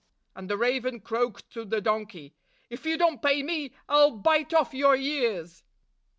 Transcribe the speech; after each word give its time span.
And 0.35 0.49
the 0.49 0.57
raven 0.57 0.99
croaked 0.99 1.47
to 1.51 1.63
the 1.63 1.79
donkey, 1.79 2.33
"If 2.71 2.87
you 2.87 2.97
don't 2.97 3.21
pay 3.21 3.43
me, 3.43 3.71
I 3.87 4.01
'll 4.01 4.17
bite 4.17 4.51
off 4.51 4.73
your 4.73 4.95
ears! 4.95 5.63